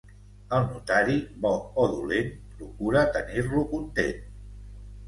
El 0.59 0.63
notari, 0.69 1.17
bo 1.43 1.51
o 1.83 1.87
dolent, 1.93 2.33
procura 2.57 3.07
tenir-lo 3.21 3.65
content. 3.77 4.27